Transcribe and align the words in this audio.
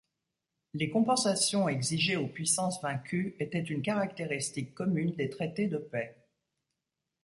Les 0.73 0.89
compensations 0.89 1.69
exigées 1.69 2.15
aux 2.17 2.25
puissances 2.27 2.81
vaincues 2.81 3.35
était 3.37 3.61
une 3.61 3.83
caractéristique 3.83 4.73
commune 4.73 5.13
des 5.15 5.29
traités 5.29 5.67
de 5.67 5.77
paix. 5.77 6.17